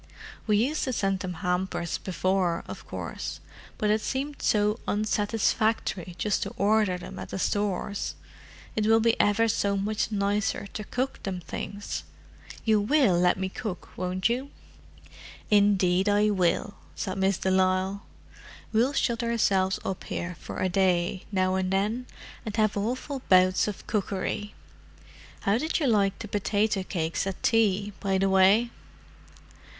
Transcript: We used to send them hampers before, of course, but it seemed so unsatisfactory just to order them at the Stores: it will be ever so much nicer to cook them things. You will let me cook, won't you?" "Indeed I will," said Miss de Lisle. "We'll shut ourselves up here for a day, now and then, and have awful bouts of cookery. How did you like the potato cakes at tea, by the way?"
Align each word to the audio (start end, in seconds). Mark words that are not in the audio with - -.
We 0.47 0.57
used 0.57 0.83
to 0.85 0.93
send 0.93 1.19
them 1.19 1.35
hampers 1.45 1.99
before, 1.99 2.63
of 2.67 2.87
course, 2.87 3.39
but 3.77 3.91
it 3.91 4.01
seemed 4.01 4.41
so 4.41 4.79
unsatisfactory 4.87 6.15
just 6.17 6.41
to 6.41 6.49
order 6.57 6.97
them 6.97 7.19
at 7.19 7.29
the 7.29 7.37
Stores: 7.37 8.15
it 8.75 8.87
will 8.87 8.99
be 8.99 9.15
ever 9.21 9.47
so 9.47 9.77
much 9.77 10.11
nicer 10.11 10.65
to 10.73 10.83
cook 10.85 11.21
them 11.21 11.39
things. 11.39 12.01
You 12.65 12.81
will 12.81 13.15
let 13.15 13.37
me 13.37 13.47
cook, 13.47 13.95
won't 13.95 14.27
you?" 14.27 14.49
"Indeed 15.51 16.09
I 16.09 16.31
will," 16.31 16.73
said 16.95 17.19
Miss 17.19 17.37
de 17.37 17.51
Lisle. 17.51 18.01
"We'll 18.73 18.93
shut 18.93 19.21
ourselves 19.21 19.77
up 19.85 20.05
here 20.05 20.35
for 20.39 20.57
a 20.63 20.67
day, 20.67 21.25
now 21.31 21.53
and 21.53 21.69
then, 21.71 22.07
and 22.43 22.57
have 22.57 22.75
awful 22.75 23.21
bouts 23.29 23.67
of 23.67 23.85
cookery. 23.85 24.55
How 25.41 25.59
did 25.59 25.79
you 25.79 25.85
like 25.85 26.17
the 26.17 26.27
potato 26.27 26.81
cakes 26.81 27.27
at 27.27 27.43
tea, 27.43 27.93
by 27.99 28.17
the 28.17 28.29
way?" 28.31 28.71